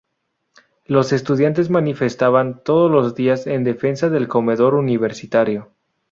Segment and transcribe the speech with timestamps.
[0.87, 5.73] Los estudiantes manifestaban todos los días en defensa del comedor universitario.